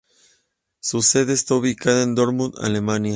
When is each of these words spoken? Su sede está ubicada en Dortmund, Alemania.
Su 0.79 1.03
sede 1.03 1.33
está 1.33 1.53
ubicada 1.53 2.01
en 2.01 2.15
Dortmund, 2.15 2.55
Alemania. 2.57 3.09